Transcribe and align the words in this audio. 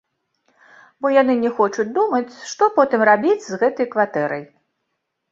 Бо 1.05 1.09
яны 1.21 1.33
не 1.41 1.51
хочуць 1.59 1.85
думаць, 1.97 2.33
што 2.51 2.69
потым 2.77 3.03
рабіць 3.09 3.43
з 3.49 3.59
гэтай 3.65 3.87
кватэрай. 3.93 4.41